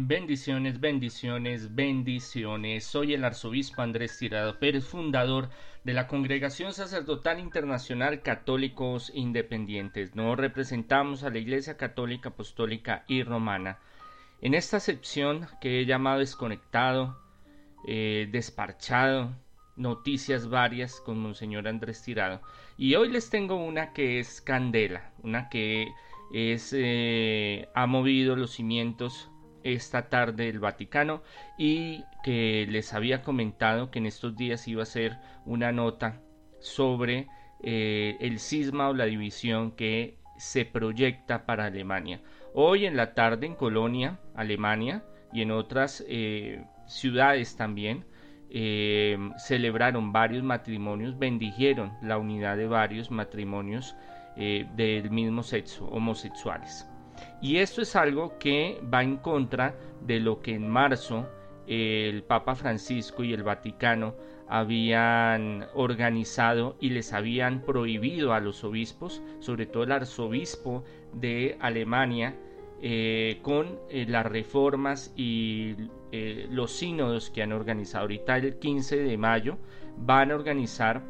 Bendiciones, 0.00 0.78
bendiciones, 0.78 1.74
bendiciones. 1.74 2.84
Soy 2.84 3.14
el 3.14 3.24
arzobispo 3.24 3.82
Andrés 3.82 4.16
Tirado 4.16 4.60
Pérez, 4.60 4.84
fundador 4.84 5.50
de 5.82 5.92
la 5.92 6.06
Congregación 6.06 6.72
Sacerdotal 6.72 7.40
Internacional 7.40 8.22
Católicos 8.22 9.10
Independientes. 9.12 10.14
Nos 10.14 10.36
representamos 10.36 11.24
a 11.24 11.30
la 11.30 11.38
Iglesia 11.38 11.76
Católica 11.76 12.28
Apostólica 12.28 13.04
y 13.08 13.24
Romana. 13.24 13.80
En 14.40 14.54
esta 14.54 14.78
sección 14.78 15.48
que 15.60 15.80
he 15.80 15.84
llamado 15.84 16.20
desconectado, 16.20 17.18
eh, 17.88 18.28
desparchado, 18.30 19.34
noticias 19.74 20.48
varias 20.48 21.00
con 21.00 21.18
Monseñor 21.18 21.66
Andrés 21.66 22.04
Tirado. 22.04 22.40
Y 22.76 22.94
hoy 22.94 23.08
les 23.08 23.30
tengo 23.30 23.56
una 23.56 23.92
que 23.92 24.20
es 24.20 24.40
candela, 24.42 25.10
una 25.24 25.48
que 25.48 25.88
es, 26.32 26.72
eh, 26.72 27.68
ha 27.74 27.86
movido 27.88 28.36
los 28.36 28.52
cimientos 28.52 29.28
esta 29.64 30.08
tarde 30.08 30.48
el 30.48 30.58
Vaticano 30.60 31.22
y 31.56 32.04
que 32.22 32.66
les 32.68 32.94
había 32.94 33.22
comentado 33.22 33.90
que 33.90 33.98
en 33.98 34.06
estos 34.06 34.36
días 34.36 34.66
iba 34.68 34.82
a 34.82 34.86
ser 34.86 35.16
una 35.44 35.72
nota 35.72 36.20
sobre 36.60 37.26
eh, 37.62 38.16
el 38.20 38.38
cisma 38.38 38.88
o 38.88 38.94
la 38.94 39.06
división 39.06 39.72
que 39.72 40.18
se 40.36 40.64
proyecta 40.64 41.46
para 41.46 41.66
Alemania. 41.66 42.20
Hoy 42.54 42.86
en 42.86 42.96
la 42.96 43.14
tarde 43.14 43.46
en 43.46 43.54
Colonia, 43.54 44.20
Alemania, 44.34 45.04
y 45.32 45.42
en 45.42 45.50
otras 45.50 46.04
eh, 46.08 46.64
ciudades 46.86 47.56
también, 47.56 48.04
eh, 48.50 49.18
celebraron 49.36 50.12
varios 50.12 50.42
matrimonios, 50.42 51.18
bendijeron 51.18 51.92
la 52.00 52.16
unidad 52.16 52.56
de 52.56 52.66
varios 52.66 53.10
matrimonios 53.10 53.94
del 54.36 55.10
mismo 55.10 55.42
sexo, 55.42 55.86
homosexuales. 55.86 56.88
Y 57.40 57.58
esto 57.58 57.82
es 57.82 57.94
algo 57.96 58.38
que 58.38 58.80
va 58.92 59.02
en 59.02 59.16
contra 59.16 59.74
de 60.00 60.20
lo 60.20 60.40
que 60.40 60.54
en 60.54 60.68
marzo 60.68 61.28
el 61.66 62.22
Papa 62.22 62.54
Francisco 62.54 63.22
y 63.22 63.32
el 63.32 63.42
Vaticano 63.42 64.14
habían 64.48 65.66
organizado 65.74 66.76
y 66.80 66.90
les 66.90 67.12
habían 67.12 67.60
prohibido 67.60 68.32
a 68.32 68.40
los 68.40 68.64
obispos, 68.64 69.22
sobre 69.40 69.66
todo 69.66 69.82
el 69.82 69.92
arzobispo 69.92 70.84
de 71.12 71.58
Alemania, 71.60 72.34
eh, 72.80 73.40
con 73.42 73.78
eh, 73.90 74.06
las 74.08 74.24
reformas 74.24 75.12
y 75.16 75.74
eh, 76.12 76.46
los 76.50 76.72
sínodos 76.72 77.28
que 77.28 77.42
han 77.42 77.52
organizado. 77.52 78.02
Ahorita 78.02 78.36
el 78.36 78.58
15 78.58 78.96
de 78.96 79.18
mayo 79.18 79.58
van 79.98 80.30
a 80.30 80.36
organizar 80.36 81.02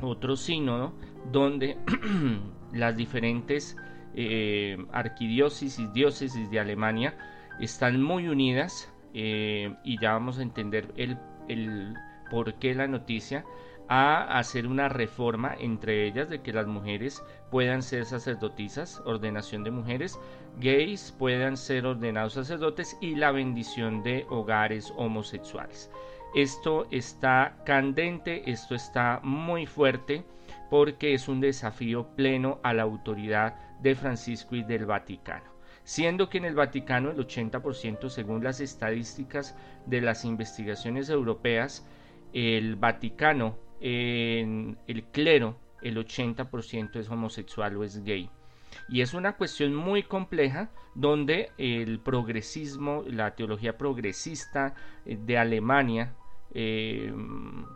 otro 0.00 0.36
sínodo 0.36 0.94
donde 1.30 1.76
las 2.72 2.96
diferentes 2.96 3.76
eh, 4.14 4.76
arquidiócesis, 4.92 5.92
diócesis 5.92 6.50
de 6.50 6.60
Alemania 6.60 7.16
están 7.60 8.02
muy 8.02 8.28
unidas 8.28 8.92
eh, 9.14 9.74
y 9.84 10.00
ya 10.00 10.12
vamos 10.12 10.38
a 10.38 10.42
entender 10.42 10.92
el, 10.96 11.18
el 11.48 11.94
por 12.30 12.54
qué 12.54 12.74
la 12.74 12.86
noticia 12.86 13.44
a 13.88 14.38
hacer 14.38 14.68
una 14.68 14.88
reforma 14.88 15.52
entre 15.58 16.06
ellas 16.06 16.30
de 16.30 16.42
que 16.42 16.52
las 16.52 16.68
mujeres 16.68 17.24
puedan 17.50 17.82
ser 17.82 18.04
sacerdotisas, 18.04 19.02
ordenación 19.04 19.64
de 19.64 19.72
mujeres, 19.72 20.18
gays 20.60 21.12
puedan 21.18 21.56
ser 21.56 21.86
ordenados 21.86 22.34
sacerdotes 22.34 22.96
y 23.00 23.16
la 23.16 23.32
bendición 23.32 24.04
de 24.04 24.26
hogares 24.30 24.92
homosexuales. 24.96 25.90
Esto 26.36 26.86
está 26.92 27.56
candente, 27.66 28.48
esto 28.48 28.76
está 28.76 29.18
muy 29.24 29.66
fuerte 29.66 30.24
porque 30.70 31.12
es 31.12 31.28
un 31.28 31.40
desafío 31.40 32.14
pleno 32.16 32.60
a 32.62 32.72
la 32.72 32.84
autoridad 32.84 33.56
de 33.80 33.94
Francisco 33.94 34.54
y 34.56 34.62
del 34.62 34.86
Vaticano. 34.86 35.50
Siendo 35.82 36.30
que 36.30 36.38
en 36.38 36.44
el 36.44 36.54
Vaticano 36.54 37.10
el 37.10 37.18
80% 37.18 38.08
según 38.08 38.44
las 38.44 38.60
estadísticas 38.60 39.56
de 39.86 40.00
las 40.00 40.24
investigaciones 40.24 41.10
europeas, 41.10 41.86
el 42.32 42.76
Vaticano, 42.76 43.58
en 43.80 44.78
el 44.86 45.04
clero, 45.04 45.58
el 45.82 45.96
80% 45.96 46.96
es 46.96 47.08
homosexual 47.08 47.76
o 47.76 47.84
es 47.84 48.04
gay. 48.04 48.30
Y 48.88 49.00
es 49.00 49.14
una 49.14 49.36
cuestión 49.36 49.74
muy 49.74 50.04
compleja 50.04 50.70
donde 50.94 51.50
el 51.58 51.98
progresismo, 51.98 53.02
la 53.06 53.34
teología 53.34 53.76
progresista 53.76 54.74
eh, 55.04 55.18
de 55.20 55.38
Alemania, 55.38 56.14
eh, 56.52 57.12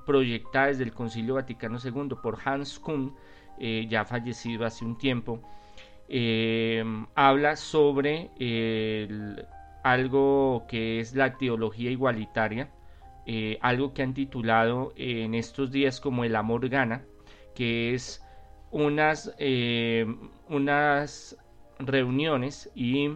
proyectada 0.04 0.66
desde 0.66 0.84
el 0.84 0.92
Concilio 0.92 1.34
Vaticano 1.34 1.78
II 1.82 2.16
por 2.22 2.38
Hans 2.44 2.78
Kuhn, 2.80 3.14
eh, 3.58 3.86
ya 3.88 4.04
fallecido 4.04 4.66
hace 4.66 4.84
un 4.84 4.98
tiempo, 4.98 5.40
eh, 6.08 6.84
habla 7.14 7.56
sobre 7.56 8.30
algo 9.84 10.64
que 10.68 11.00
es 11.00 11.14
la 11.14 11.36
teología 11.36 11.90
igualitaria, 11.90 12.70
algo 13.60 13.94
que 13.94 14.02
han 14.02 14.12
titulado 14.12 14.92
en 14.96 15.34
estos 15.34 15.70
días 15.70 16.00
como 16.00 16.24
el 16.24 16.34
amor 16.36 16.68
gana, 16.68 17.04
que 17.54 17.94
es 17.94 18.22
unas, 18.70 19.34
unas 20.48 21.36
reuniones 21.78 22.70
y 22.74 23.12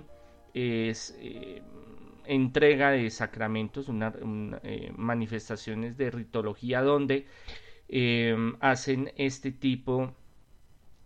es, 0.55 1.17
entrega 2.29 2.91
de 2.91 3.11
sacramentos, 3.11 3.91
eh, 4.63 4.93
manifestaciones 4.97 5.97
de 5.97 6.11
ritología 6.11 6.83
donde 6.83 7.27
em, 7.89 8.57
hacen 8.61 9.13
este 9.17 9.51
tipo 9.51 10.13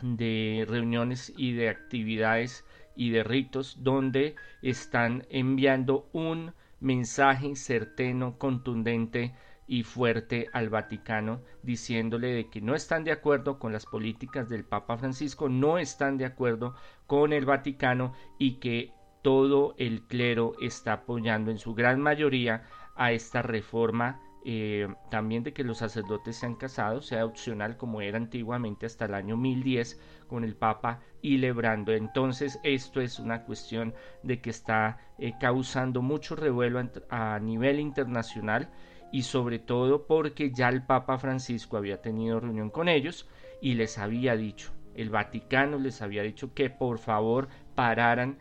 de 0.02 0.66
reuniones 0.68 1.32
y 1.36 1.52
de 1.52 1.68
actividades 1.68 2.64
y 2.96 3.10
de 3.10 3.22
ritos 3.22 3.78
donde 3.82 4.34
están 4.62 5.24
enviando 5.30 6.08
un 6.12 6.52
mensaje 6.80 7.54
certeno, 7.54 8.36
contundente 8.38 9.32
y 9.66 9.84
fuerte 9.84 10.48
al 10.52 10.68
Vaticano 10.68 11.40
diciéndole 11.62 12.28
de 12.28 12.50
que 12.50 12.60
no 12.60 12.74
están 12.74 13.04
de 13.04 13.12
acuerdo 13.12 13.58
con 13.58 13.72
las 13.72 13.86
políticas 13.86 14.48
del 14.48 14.64
Papa 14.64 14.98
Francisco, 14.98 15.48
no 15.48 15.78
están 15.78 16.18
de 16.18 16.26
acuerdo 16.26 16.74
con 17.06 17.32
el 17.32 17.46
Vaticano 17.46 18.12
y 18.38 18.54
que 18.54 18.92
todo 19.22 19.74
el 19.78 20.02
clero 20.02 20.54
está 20.60 20.92
apoyando 20.94 21.50
en 21.50 21.58
su 21.58 21.74
gran 21.74 22.00
mayoría 22.00 22.64
a 22.94 23.12
esta 23.12 23.40
reforma 23.42 24.20
eh, 24.44 24.88
también 25.08 25.44
de 25.44 25.52
que 25.52 25.62
los 25.62 25.78
sacerdotes 25.78 26.36
sean 26.36 26.56
casados, 26.56 27.06
sea 27.06 27.24
opcional 27.24 27.76
como 27.76 28.00
era 28.00 28.18
antiguamente 28.18 28.86
hasta 28.86 29.04
el 29.04 29.14
año 29.14 29.36
1010 29.36 30.00
con 30.26 30.42
el 30.42 30.56
Papa 30.56 31.00
y 31.20 31.38
Lebrando. 31.38 31.92
Entonces 31.92 32.58
esto 32.64 33.00
es 33.00 33.20
una 33.20 33.44
cuestión 33.44 33.94
de 34.24 34.40
que 34.40 34.50
está 34.50 34.98
eh, 35.18 35.34
causando 35.40 36.02
mucho 36.02 36.34
revuelo 36.34 36.82
a 37.08 37.38
nivel 37.38 37.78
internacional 37.78 38.68
y 39.12 39.22
sobre 39.22 39.60
todo 39.60 40.06
porque 40.06 40.50
ya 40.50 40.68
el 40.68 40.82
Papa 40.82 41.18
Francisco 41.18 41.76
había 41.76 42.02
tenido 42.02 42.40
reunión 42.40 42.70
con 42.70 42.88
ellos 42.88 43.28
y 43.60 43.74
les 43.74 43.96
había 43.98 44.34
dicho, 44.34 44.72
el 44.96 45.10
Vaticano 45.10 45.78
les 45.78 46.02
había 46.02 46.22
dicho 46.22 46.52
que 46.52 46.68
por 46.68 46.98
favor 46.98 47.48
pararan 47.76 48.38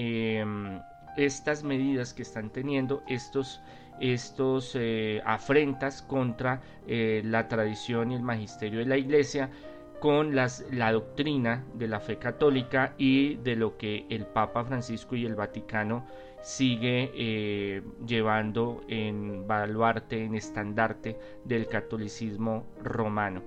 Em, 0.00 0.80
estas 1.16 1.64
medidas 1.64 2.14
que 2.14 2.22
están 2.22 2.50
teniendo 2.50 3.02
estos 3.08 3.60
estos 3.98 4.76
eh, 4.76 5.20
afrentas 5.24 6.02
contra 6.02 6.62
eh, 6.86 7.20
la 7.24 7.48
tradición 7.48 8.12
y 8.12 8.14
el 8.14 8.22
magisterio 8.22 8.78
de 8.78 8.86
la 8.86 8.96
iglesia 8.96 9.50
con 9.98 10.36
las, 10.36 10.64
la 10.70 10.92
doctrina 10.92 11.64
de 11.74 11.88
la 11.88 11.98
fe 11.98 12.16
católica 12.16 12.94
y 12.96 13.38
de 13.38 13.56
lo 13.56 13.76
que 13.76 14.06
el 14.08 14.24
Papa 14.24 14.64
Francisco 14.64 15.16
y 15.16 15.26
el 15.26 15.34
Vaticano 15.34 16.06
sigue 16.42 17.10
eh, 17.16 17.82
llevando 18.06 18.82
en 18.86 19.48
baluarte, 19.48 20.22
en 20.22 20.36
estandarte 20.36 21.18
del 21.44 21.66
catolicismo 21.66 22.66
romano. 22.84 23.42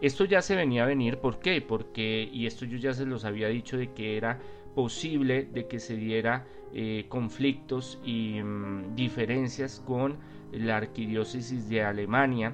Esto 0.00 0.24
ya 0.24 0.42
se 0.42 0.56
venía 0.56 0.82
a 0.82 0.86
venir, 0.86 1.18
¿por 1.18 1.38
qué? 1.38 1.60
Porque, 1.60 2.28
y 2.32 2.46
esto 2.46 2.64
yo 2.64 2.78
ya 2.78 2.92
se 2.92 3.06
los 3.06 3.24
había 3.24 3.46
dicho 3.46 3.76
de 3.76 3.92
que 3.92 4.16
era 4.16 4.40
posible 4.74 5.44
de 5.44 5.66
que 5.66 5.78
se 5.78 5.96
diera 5.96 6.46
eh, 6.72 7.06
conflictos 7.08 8.00
y 8.04 8.42
mm, 8.42 8.94
diferencias 8.94 9.82
con 9.86 10.18
la 10.52 10.76
arquidiócesis 10.76 11.68
de 11.68 11.82
Alemania, 11.82 12.52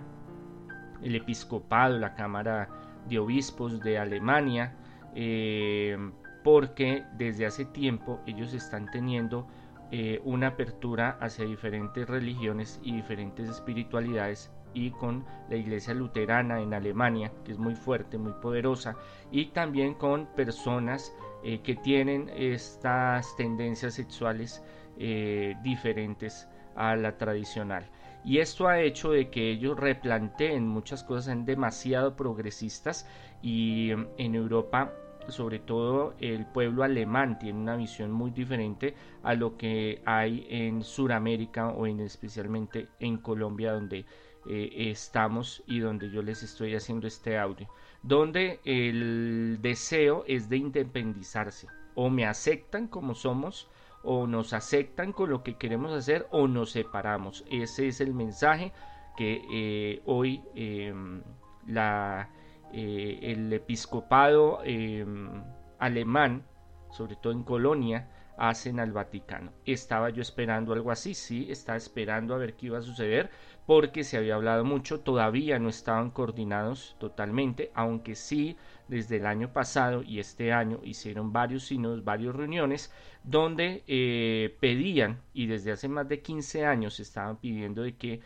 el 1.02 1.14
episcopado, 1.14 1.98
la 1.98 2.14
Cámara 2.14 2.68
de 3.08 3.18
Obispos 3.18 3.80
de 3.80 3.98
Alemania, 3.98 4.76
eh, 5.14 5.96
porque 6.44 7.04
desde 7.16 7.46
hace 7.46 7.64
tiempo 7.64 8.20
ellos 8.26 8.54
están 8.54 8.90
teniendo 8.90 9.46
eh, 9.90 10.20
una 10.24 10.48
apertura 10.48 11.16
hacia 11.20 11.44
diferentes 11.44 12.06
religiones 12.08 12.80
y 12.82 12.92
diferentes 12.92 13.48
espiritualidades 13.48 14.50
y 14.74 14.90
con 14.90 15.24
la 15.48 15.56
iglesia 15.56 15.94
luterana 15.94 16.60
en 16.60 16.74
Alemania, 16.74 17.32
que 17.44 17.52
es 17.52 17.58
muy 17.58 17.74
fuerte, 17.74 18.18
muy 18.18 18.32
poderosa, 18.32 18.96
y 19.30 19.46
también 19.46 19.94
con 19.94 20.26
personas 20.26 21.14
eh, 21.42 21.60
que 21.60 21.76
tienen 21.76 22.28
estas 22.30 23.36
tendencias 23.36 23.94
sexuales 23.94 24.62
eh, 24.98 25.56
diferentes 25.62 26.48
a 26.74 26.96
la 26.96 27.16
tradicional. 27.16 27.88
Y 28.24 28.38
esto 28.38 28.68
ha 28.68 28.80
hecho 28.80 29.12
de 29.12 29.30
que 29.30 29.50
ellos 29.50 29.78
replanteen 29.78 30.66
muchas 30.66 31.04
cosas, 31.04 31.26
sean 31.26 31.44
demasiado 31.44 32.16
progresistas 32.16 33.08
y 33.42 33.92
mm, 33.94 34.06
en 34.18 34.34
Europa 34.34 34.92
sobre 35.28 35.58
todo 35.58 36.14
el 36.20 36.46
pueblo 36.46 36.82
alemán 36.82 37.38
tiene 37.38 37.58
una 37.58 37.76
visión 37.76 38.10
muy 38.10 38.30
diferente 38.30 38.94
a 39.22 39.34
lo 39.34 39.56
que 39.56 40.00
hay 40.06 40.46
en 40.48 40.82
Sudamérica 40.82 41.68
o 41.68 41.86
en 41.86 42.00
especialmente 42.00 42.88
en 42.98 43.18
Colombia 43.18 43.72
donde 43.72 44.06
eh, 44.46 44.90
estamos 44.90 45.62
y 45.66 45.80
donde 45.80 46.10
yo 46.10 46.22
les 46.22 46.42
estoy 46.42 46.74
haciendo 46.74 47.06
este 47.06 47.38
audio, 47.38 47.68
donde 48.02 48.60
el 48.64 49.58
deseo 49.60 50.24
es 50.26 50.48
de 50.48 50.58
independizarse 50.58 51.66
o 51.94 52.10
me 52.10 52.26
aceptan 52.26 52.86
como 52.86 53.14
somos 53.14 53.68
o 54.02 54.26
nos 54.26 54.52
aceptan 54.52 55.12
con 55.12 55.30
lo 55.30 55.42
que 55.42 55.56
queremos 55.56 55.92
hacer 55.92 56.28
o 56.30 56.46
nos 56.46 56.70
separamos. 56.70 57.44
Ese 57.50 57.88
es 57.88 58.00
el 58.00 58.14
mensaje 58.14 58.72
que 59.16 59.42
eh, 59.52 60.02
hoy 60.06 60.40
em, 60.54 61.22
la 61.66 62.30
eh, 62.72 63.18
el 63.22 63.52
episcopado 63.52 64.60
em, 64.62 65.42
alemán, 65.78 66.44
sobre 66.90 67.16
todo 67.16 67.32
en 67.32 67.42
Colonia, 67.42 68.08
hacen 68.38 68.78
al 68.80 68.92
Vaticano. 68.92 69.52
Estaba 69.66 70.10
yo 70.10 70.22
esperando 70.22 70.72
algo 70.72 70.90
así, 70.90 71.14
sí, 71.14 71.48
estaba 71.50 71.76
esperando 71.76 72.34
a 72.34 72.38
ver 72.38 72.54
qué 72.54 72.66
iba 72.66 72.78
a 72.78 72.82
suceder, 72.82 73.30
porque 73.66 74.04
se 74.04 74.16
había 74.16 74.36
hablado 74.36 74.64
mucho, 74.64 75.00
todavía 75.00 75.58
no 75.58 75.68
estaban 75.68 76.10
coordinados 76.10 76.96
totalmente, 76.98 77.70
aunque 77.74 78.14
sí 78.14 78.56
desde 78.86 79.16
el 79.16 79.26
año 79.26 79.52
pasado 79.52 80.02
y 80.02 80.20
este 80.20 80.52
año 80.52 80.80
hicieron 80.84 81.32
varios 81.32 81.66
sínodos, 81.66 82.04
varias 82.04 82.34
reuniones, 82.34 82.92
donde 83.24 83.82
eh, 83.86 84.56
pedían, 84.60 85.20
y 85.34 85.46
desde 85.46 85.72
hace 85.72 85.88
más 85.88 86.08
de 86.08 86.22
15 86.22 86.64
años 86.64 86.98
estaban 87.00 87.36
pidiendo 87.36 87.82
de 87.82 87.96
que 87.96 88.20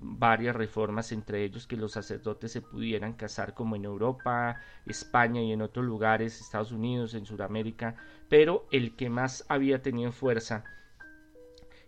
varias 0.00 0.56
reformas, 0.56 1.12
entre 1.12 1.44
ellos 1.44 1.66
que 1.66 1.76
los 1.76 1.92
sacerdotes 1.92 2.52
se 2.52 2.62
pudieran 2.62 3.14
casar 3.14 3.54
como 3.54 3.76
en 3.76 3.84
Europa, 3.84 4.60
España 4.86 5.42
y 5.42 5.52
en 5.52 5.62
otros 5.62 5.84
lugares, 5.84 6.40
Estados 6.40 6.72
Unidos, 6.72 7.14
en 7.14 7.26
Sudamérica, 7.26 7.96
pero 8.28 8.66
el 8.70 8.96
que 8.96 9.10
más 9.10 9.44
había 9.48 9.82
tenido 9.82 10.12
fuerza 10.12 10.64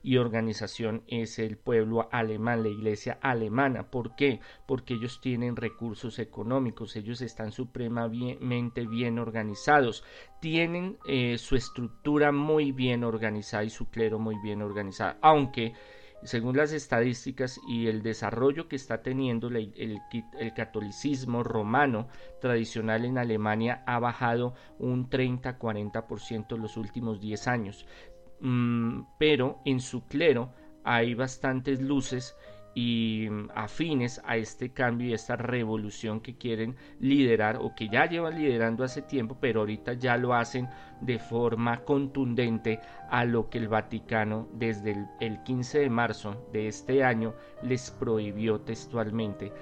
y 0.02 0.16
organización 0.16 1.02
es 1.06 1.38
el 1.38 1.56
pueblo 1.56 2.08
alemán, 2.12 2.62
la 2.62 2.68
iglesia 2.68 3.18
alemana. 3.20 3.90
¿Por 3.90 4.14
qué? 4.14 4.40
Porque 4.66 4.94
ellos 4.94 5.20
tienen 5.20 5.56
recursos 5.56 6.18
económicos, 6.18 6.96
ellos 6.96 7.20
están 7.20 7.52
supremamente 7.52 8.86
bien 8.86 9.18
organizados, 9.18 10.04
tienen 10.40 10.98
eh, 11.06 11.36
su 11.38 11.56
estructura 11.56 12.32
muy 12.32 12.72
bien 12.72 13.04
organizada 13.04 13.64
y 13.64 13.70
su 13.70 13.90
clero 13.90 14.18
muy 14.18 14.36
bien 14.42 14.62
organizado, 14.62 15.18
aunque 15.20 15.74
según 16.22 16.56
las 16.56 16.72
estadísticas 16.72 17.60
y 17.68 17.86
el 17.86 18.02
desarrollo 18.02 18.68
que 18.68 18.76
está 18.76 19.02
teniendo 19.02 19.48
el, 19.48 20.00
catolicismo 20.54 21.42
romano 21.42 22.08
tradicional 22.40 23.04
en 23.04 23.18
Alemania 23.18 23.82
ha 23.86 23.98
bajado 23.98 24.54
un 24.78 25.08
30-40% 25.08 26.54
en 26.56 26.62
los 26.62 26.76
últimos 26.76 27.20
10 27.20 27.48
años. 27.48 27.86
Mm, 28.40 29.02
pero 29.18 29.60
en 29.64 29.80
su 29.80 30.06
clero 30.06 30.52
hay 30.84 31.14
bastantes 31.14 31.80
luces 31.80 32.36
y 32.74 33.28
mm, 33.30 33.50
afines 33.54 34.20
a 34.24 34.36
este 34.36 34.70
cambio 34.70 35.08
y 35.08 35.14
esta 35.14 35.36
revolución 35.36 36.20
que 36.20 36.36
quieren 36.36 36.76
liderar 37.00 37.56
o 37.56 37.74
que 37.74 37.88
ya 37.88 38.06
llevan 38.06 38.38
liderando 38.38 38.84
hace 38.84 39.02
tiempo, 39.02 39.36
pero 39.40 39.60
ahorita 39.60 39.94
ya 39.94 40.16
lo 40.16 40.34
hacen 40.34 40.68
de 41.00 41.18
forma 41.18 41.84
contundente 41.84 42.80
a 43.10 43.24
lo 43.24 43.48
que 43.48 43.58
el 43.58 43.68
Vaticano 43.68 44.48
desde 44.52 44.92
el, 44.92 45.06
el 45.20 45.42
15 45.42 45.80
de 45.80 45.90
marzo 45.90 46.48
de 46.52 46.68
este 46.68 47.04
año 47.04 47.34
les 47.62 47.90
prohibió 47.90 48.60
textualmente 48.60 49.52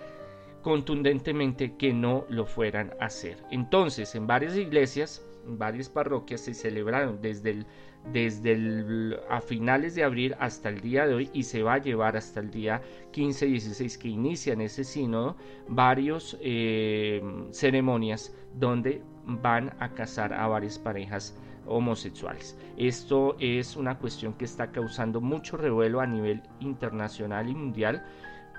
contundentemente 0.67 1.77
que 1.77 1.93
no 1.93 2.25
lo 2.29 2.45
fueran 2.45 2.93
a 2.99 3.05
hacer. 3.05 3.37
Entonces, 3.53 4.17
en 4.17 4.27
varias 4.27 4.57
iglesias, 4.57 5.25
varias 5.47 5.89
parroquias 5.89 6.41
se 6.41 6.55
celebraron 6.55 7.21
desde 7.21 7.51
el 7.51 7.67
desde 8.13 9.19
a 9.29 9.41
finales 9.41 9.95
de 9.95 10.05
abril 10.05 10.37
hasta 10.39 10.69
el 10.69 10.81
día 10.81 11.07
de 11.07 11.15
hoy 11.15 11.31
y 11.33 11.43
se 11.43 11.63
va 11.63 11.75
a 11.75 11.79
llevar 11.79 12.17
hasta 12.17 12.41
el 12.41 12.51
día 12.51 12.81
15-16 13.13 13.99
que 13.99 14.09
inician 14.09 14.61
ese 14.61 14.85
sínodo 14.85 15.37
varios 15.69 16.39
eh, 16.41 17.23
ceremonias 17.51 18.35
donde 18.55 19.03
van 19.25 19.75
a 19.81 19.93
casar 19.93 20.33
a 20.33 20.47
varias 20.47 20.79
parejas 20.79 21.37
homosexuales. 21.67 22.57
Esto 22.77 23.37
es 23.41 23.77
una 23.77 23.99
cuestión 23.99 24.35
que 24.35 24.45
está 24.45 24.71
causando 24.71 25.21
mucho 25.21 25.57
revuelo 25.57 26.01
a 26.01 26.07
nivel 26.07 26.43
internacional 26.61 27.49
y 27.49 27.55
mundial 27.57 28.05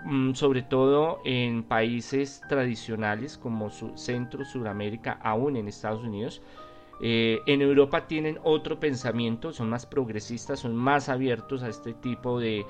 mm, 0.06 0.34
sobre 0.34 0.62
todo 0.62 1.20
en 1.24 1.64
países 1.64 2.42
tradicionales 2.50 3.38
como 3.38 3.70
su 3.70 3.98
Centro, 3.98 4.44
Sudamérica, 4.44 5.20
aún 5.24 5.56
en 5.56 5.70
Estados 5.70 6.04
Unidos, 6.04 6.42
eh, 7.00 7.42
en 7.46 7.62
Europa 7.62 8.08
tienen 8.08 8.40
otro 8.44 8.80
pensamiento, 8.80 9.54
son 9.54 9.70
más 9.70 9.86
progresistas, 9.86 10.60
son 10.60 10.76
más 10.76 11.10
abiertos 11.10 11.62
a 11.62 11.70
este 11.70 11.94
tipo 11.94 12.40
de, 12.40 12.66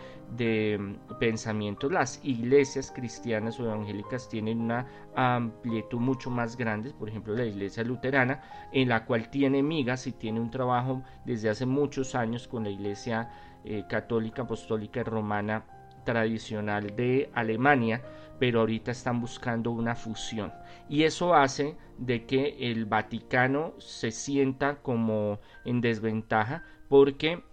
mm, 0.79 1.18
pensamientos. 1.19 1.91
Las 1.91 2.19
iglesias 2.24 2.91
cristianas 2.94 3.59
o 3.59 3.65
evangélicas 3.65 4.27
tienen 4.27 4.62
una 4.62 4.85
amplitud 5.15 6.00
mucho 6.00 6.29
más 6.29 6.57
grande, 6.57 6.94
por 6.94 7.09
ejemplo 7.09 7.35
la 7.35 7.45
iglesia 7.45 7.83
luterana, 7.83 8.41
en 8.74 8.89
la 8.89 9.06
cual 9.06 9.29
tiene 9.29 9.63
migas 9.63 10.07
y 10.07 10.12
tiene 10.12 10.39
un 10.41 10.51
trabajo 10.51 11.03
desde 11.25 11.50
hace 11.50 11.65
muchos 11.65 12.15
años 12.15 12.47
con 12.47 12.63
la 12.63 12.69
iglesia 12.69 13.29
eh, 13.63 13.85
católica, 13.88 14.44
apostólica 14.44 15.00
y 15.00 15.03
romana 15.03 15.76
tradicional 16.07 16.95
de 16.95 17.30
Alemania, 17.33 18.01
pero 18.39 18.62
ahorita 18.62 18.92
están 18.92 19.19
buscando 19.19 19.71
una 19.71 19.94
fusión. 19.94 20.54
Y 20.88 21.04
eso 21.04 21.36
hace 21.36 21.75
de 21.98 22.25
que 22.25 22.71
el 22.71 22.86
Vaticano 22.86 23.74
se 23.77 24.12
sienta 24.12 24.77
como 24.77 25.39
en 25.65 25.81
desventaja 25.81 26.63
porque 26.88 27.44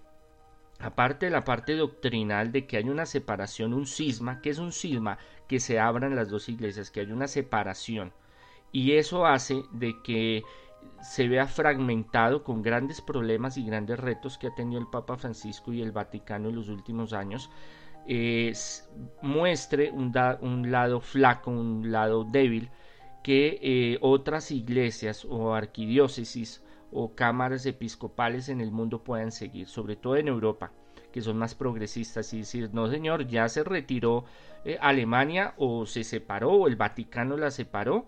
aparte 0.78 1.26
de 1.26 1.32
la 1.32 1.42
parte 1.42 1.74
doctrinal 1.74 2.52
de 2.52 2.66
que 2.66 2.76
hay 2.76 2.88
una 2.88 3.06
separación, 3.06 3.74
un 3.74 3.86
cisma, 3.86 4.40
que 4.40 4.50
es 4.50 4.58
un 4.58 4.70
cisma 4.70 5.18
que 5.48 5.58
se 5.58 5.80
abran 5.80 6.14
las 6.14 6.28
dos 6.28 6.48
iglesias, 6.48 6.92
que 6.92 7.00
hay 7.00 7.10
una 7.10 7.26
separación. 7.26 8.12
Y 8.70 8.92
eso 8.92 9.26
hace 9.26 9.64
de 9.72 10.00
que 10.04 10.44
se 11.00 11.28
vea 11.28 11.46
fragmentado 11.46 12.44
con 12.44 12.62
grandes 12.62 13.00
problemas 13.00 13.56
y 13.56 13.66
grandes 13.66 13.98
retos 13.98 14.38
que 14.38 14.46
ha 14.46 14.54
tenido 14.54 14.80
el 14.80 14.88
Papa 14.88 15.16
Francisco 15.16 15.72
y 15.72 15.82
el 15.82 15.92
Vaticano 15.92 16.48
en 16.48 16.56
los 16.56 16.68
últimos 16.68 17.12
años, 17.12 17.50
muestre 19.22 19.90
un, 19.90 20.12
lado 20.70 21.00
flaco, 21.00 21.50
un 21.50 21.90
lado 21.90 22.24
débil 22.24 22.70
que 23.22 23.58
eh, 23.62 23.98
otras 24.02 24.50
iglesias 24.50 25.24
o 25.24 25.54
arquidiócesis 25.54 26.62
o 26.92 27.14
cámaras 27.14 27.64
episcopales 27.66 28.48
en 28.48 28.60
el 28.60 28.70
mundo 28.70 29.02
puedan 29.02 29.32
seguir, 29.32 29.66
sobre 29.66 29.96
todo 29.96 30.16
en 30.16 30.28
Europa, 30.28 30.72
que 31.10 31.22
son 31.22 31.38
más 31.38 31.54
progresistas 31.54 32.32
y 32.34 32.38
decir, 32.38 32.70
no 32.72 32.88
señor, 32.88 33.26
ya 33.26 33.48
se 33.48 33.64
retiró 33.64 34.26
eh, 34.64 34.78
Alemania 34.80 35.54
o 35.56 35.86
se 35.86 36.04
separó 36.04 36.52
o 36.52 36.68
el 36.68 36.76
Vaticano 36.76 37.36
la 37.36 37.50
separó, 37.50 38.06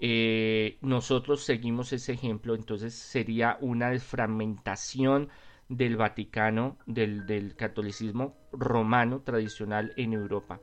eh, 0.00 0.78
nosotros 0.80 1.44
seguimos 1.44 1.92
ese 1.92 2.12
ejemplo, 2.12 2.54
entonces 2.54 2.94
sería 2.94 3.58
una 3.60 3.90
desfragmentación 3.90 5.28
del 5.68 5.96
Vaticano, 5.96 6.78
del, 6.86 7.26
del 7.26 7.54
catolicismo 7.54 8.36
romano 8.52 9.20
tradicional 9.20 9.92
en 9.96 10.12
Europa. 10.12 10.60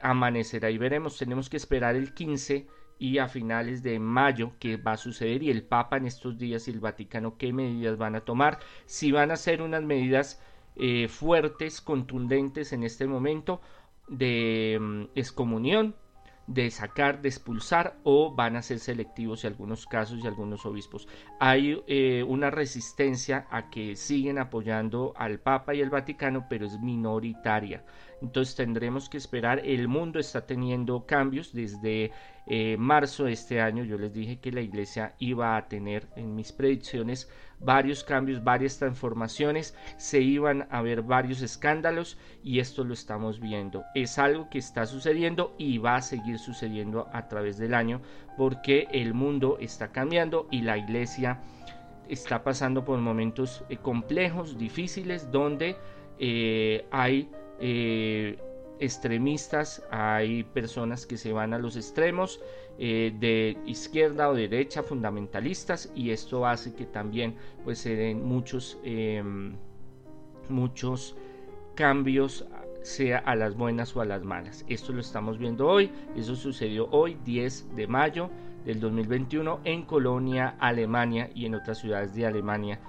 Amanecerá 0.00 0.70
y 0.70 0.78
veremos, 0.78 1.18
tenemos 1.18 1.48
que 1.48 1.56
esperar 1.56 1.94
el 1.94 2.14
15 2.14 2.66
y 2.98 3.18
a 3.18 3.28
finales 3.28 3.82
de 3.82 3.98
mayo 3.98 4.52
qué 4.58 4.76
va 4.76 4.92
a 4.92 4.96
suceder 4.96 5.42
y 5.42 5.50
el 5.50 5.64
Papa 5.64 5.96
en 5.96 6.06
estos 6.06 6.38
días 6.38 6.68
y 6.68 6.70
el 6.70 6.80
Vaticano 6.80 7.36
qué 7.36 7.52
medidas 7.52 7.98
van 7.98 8.14
a 8.14 8.20
tomar, 8.20 8.58
si 8.86 9.12
van 9.12 9.30
a 9.30 9.36
ser 9.36 9.62
unas 9.62 9.82
medidas 9.82 10.40
eh, 10.76 11.08
fuertes, 11.08 11.80
contundentes 11.80 12.72
en 12.72 12.84
este 12.84 13.06
momento 13.06 13.60
de 14.08 14.78
mm, 14.80 15.02
excomunión 15.14 15.96
de 16.46 16.70
sacar, 16.70 17.22
de 17.22 17.28
expulsar 17.28 17.96
o 18.02 18.34
van 18.34 18.56
a 18.56 18.62
ser 18.62 18.78
selectivos 18.78 19.44
en 19.44 19.52
algunos 19.52 19.86
casos 19.86 20.20
y 20.22 20.26
algunos 20.26 20.66
obispos. 20.66 21.08
Hay 21.40 21.82
eh, 21.86 22.24
una 22.26 22.50
resistencia 22.50 23.46
a 23.50 23.70
que 23.70 23.96
siguen 23.96 24.38
apoyando 24.38 25.12
al 25.16 25.38
Papa 25.38 25.74
y 25.74 25.82
al 25.82 25.90
Vaticano, 25.90 26.46
pero 26.48 26.66
es 26.66 26.80
minoritaria. 26.80 27.84
Entonces 28.22 28.54
tendremos 28.54 29.08
que 29.08 29.18
esperar. 29.18 29.60
El 29.64 29.88
mundo 29.88 30.20
está 30.20 30.46
teniendo 30.46 31.06
cambios 31.06 31.52
desde 31.52 32.12
eh, 32.46 32.76
marzo 32.78 33.24
de 33.24 33.32
este 33.32 33.60
año. 33.60 33.82
Yo 33.82 33.98
les 33.98 34.14
dije 34.14 34.38
que 34.38 34.52
la 34.52 34.60
iglesia 34.60 35.14
iba 35.18 35.56
a 35.56 35.66
tener 35.66 36.06
en 36.14 36.36
mis 36.36 36.52
predicciones 36.52 37.28
varios 37.58 38.04
cambios, 38.04 38.44
varias 38.44 38.78
transformaciones. 38.78 39.76
Se 39.96 40.20
iban 40.20 40.68
a 40.70 40.82
ver 40.82 41.02
varios 41.02 41.42
escándalos 41.42 42.16
y 42.44 42.60
esto 42.60 42.84
lo 42.84 42.94
estamos 42.94 43.40
viendo. 43.40 43.82
Es 43.96 44.18
algo 44.20 44.48
que 44.48 44.58
está 44.58 44.86
sucediendo 44.86 45.56
y 45.58 45.78
va 45.78 45.96
a 45.96 46.02
seguir 46.02 46.38
sucediendo 46.38 47.08
a 47.12 47.26
través 47.26 47.58
del 47.58 47.74
año 47.74 48.00
porque 48.36 48.86
el 48.92 49.14
mundo 49.14 49.58
está 49.60 49.90
cambiando 49.90 50.46
y 50.52 50.62
la 50.62 50.78
iglesia 50.78 51.40
está 52.08 52.44
pasando 52.44 52.84
por 52.84 53.00
momentos 53.00 53.64
eh, 53.68 53.78
complejos, 53.78 54.58
difíciles, 54.58 55.30
donde 55.32 55.76
eh, 56.18 56.86
hay 56.92 57.28
eh, 57.64 58.38
extremistas, 58.80 59.84
hay 59.92 60.42
personas 60.42 61.06
que 61.06 61.16
se 61.16 61.32
van 61.32 61.54
a 61.54 61.58
los 61.58 61.76
extremos 61.76 62.40
eh, 62.76 63.14
de 63.20 63.56
izquierda 63.64 64.28
o 64.28 64.34
derecha 64.34 64.82
fundamentalistas 64.82 65.92
y 65.94 66.10
esto 66.10 66.44
hace 66.44 66.74
que 66.74 66.86
también 66.86 67.36
pues 67.62 67.78
se 67.78 67.94
den 67.94 68.24
muchos 68.24 68.80
em, 68.82 69.54
muchos 70.48 71.14
cambios 71.76 72.44
sea 72.82 73.18
a 73.18 73.36
las 73.36 73.56
buenas 73.56 73.94
o 73.94 74.00
a 74.00 74.04
las 74.04 74.24
malas. 74.24 74.64
Esto 74.68 74.92
lo 74.92 75.00
estamos 75.00 75.38
viendo 75.38 75.68
hoy, 75.68 75.92
eso 76.16 76.34
sucedió 76.34 76.88
hoy 76.90 77.16
10 77.24 77.76
de 77.76 77.86
mayo 77.86 78.30
del 78.64 78.80
2021 78.80 79.60
en 79.62 79.84
Colonia, 79.84 80.56
Alemania 80.58 81.30
y 81.32 81.46
en 81.46 81.54
otras 81.54 81.78
ciudades 81.78 82.12
de 82.16 82.26
Alemania 82.26 82.80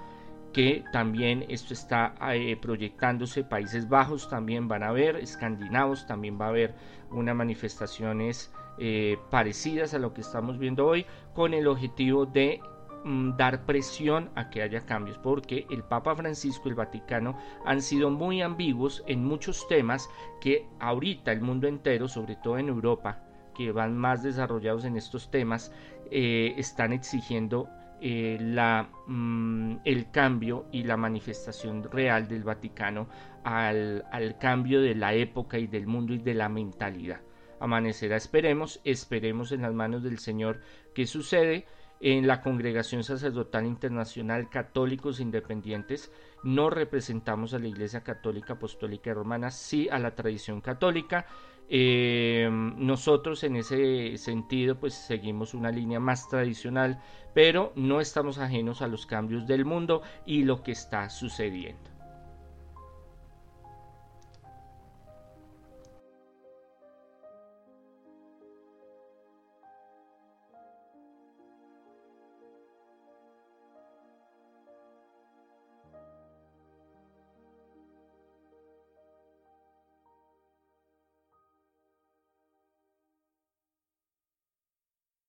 que 0.54 0.84
también 0.92 1.44
esto 1.48 1.74
está 1.74 2.14
eh, 2.32 2.56
proyectándose, 2.56 3.42
Países 3.42 3.88
Bajos 3.88 4.28
también 4.28 4.68
van 4.68 4.84
a 4.84 4.92
ver, 4.92 5.16
escandinavos 5.16 6.06
también 6.06 6.40
va 6.40 6.46
a 6.46 6.50
haber 6.50 6.74
unas 7.10 7.34
manifestaciones 7.34 8.52
eh, 8.78 9.18
parecidas 9.30 9.94
a 9.94 9.98
lo 9.98 10.14
que 10.14 10.20
estamos 10.20 10.58
viendo 10.58 10.86
hoy, 10.86 11.06
con 11.34 11.54
el 11.54 11.66
objetivo 11.66 12.24
de 12.24 12.60
mm, 13.04 13.36
dar 13.36 13.66
presión 13.66 14.30
a 14.36 14.48
que 14.48 14.62
haya 14.62 14.86
cambios, 14.86 15.18
porque 15.18 15.66
el 15.70 15.82
Papa 15.82 16.14
Francisco 16.14 16.62
y 16.66 16.70
el 16.70 16.76
Vaticano 16.76 17.36
han 17.66 17.82
sido 17.82 18.10
muy 18.10 18.40
ambiguos 18.40 19.02
en 19.08 19.24
muchos 19.24 19.66
temas 19.66 20.08
que 20.40 20.68
ahorita 20.78 21.32
el 21.32 21.40
mundo 21.40 21.66
entero, 21.66 22.06
sobre 22.06 22.36
todo 22.36 22.58
en 22.58 22.68
Europa, 22.68 23.24
que 23.56 23.72
van 23.72 23.96
más 23.96 24.22
desarrollados 24.22 24.84
en 24.84 24.96
estos 24.96 25.32
temas, 25.32 25.72
eh, 26.12 26.54
están 26.56 26.92
exigiendo 26.92 27.68
eh, 28.00 28.38
la, 28.40 28.90
mm, 29.06 29.76
el 29.84 30.10
cambio 30.10 30.66
y 30.72 30.82
la 30.84 30.96
manifestación 30.96 31.84
real 31.84 32.28
del 32.28 32.44
Vaticano 32.44 33.08
al, 33.44 34.04
al, 34.10 34.38
cambio 34.38 34.80
de 34.80 34.94
la 34.94 35.14
época 35.14 35.58
y 35.58 35.66
del 35.66 35.86
mundo 35.86 36.12
y 36.14 36.18
de 36.18 36.34
la 36.34 36.48
mentalidad. 36.48 37.20
Amanecerá, 37.60 38.16
esperemos, 38.16 38.80
esperemos 38.84 39.52
en 39.52 39.62
las 39.62 39.72
manos 39.72 40.02
del 40.02 40.18
Señor 40.18 40.60
qué 40.94 41.06
sucede. 41.06 41.66
En 42.00 42.26
la 42.26 42.42
Congregación 42.42 43.04
Sacerdotal 43.04 43.64
Internacional 43.64 44.50
Católicos 44.50 45.20
Independientes 45.20 46.12
no 46.42 46.68
representamos 46.68 47.54
a 47.54 47.58
la 47.58 47.68
Iglesia 47.68 48.02
Católica 48.02 48.54
Apostólica 48.54 49.14
Romana, 49.14 49.50
sí 49.50 49.88
a 49.88 49.98
la 49.98 50.14
tradición 50.14 50.60
católica. 50.60 51.26
Eh, 51.68 52.48
nosotros 52.50 53.42
en 53.42 53.56
ese 53.56 54.16
sentido 54.18 54.78
pues 54.78 54.94
seguimos 54.94 55.54
una 55.54 55.70
línea 55.70 56.00
más 56.00 56.28
tradicional, 56.28 57.00
pero 57.32 57.72
no 57.74 58.00
estamos 58.00 58.38
ajenos 58.38 58.82
a 58.82 58.88
los 58.88 59.06
cambios 59.06 59.46
del 59.46 59.64
mundo 59.64 60.02
y 60.26 60.44
lo 60.44 60.62
que 60.62 60.72
está 60.72 61.08
sucediendo. 61.08 61.93